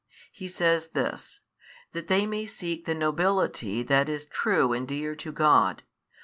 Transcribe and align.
He 0.31 0.47
says 0.47 0.87
this, 0.93 1.41
that 1.91 2.07
they 2.07 2.25
may 2.25 2.47
seek 2.47 2.85
the 2.85 2.95
nobility 2.95 3.83
that 3.83 4.09
is 4.09 4.25
true 4.25 4.73
and 4.73 4.87
dear 4.87 5.13
to 5.17 5.31
God. 5.31 5.83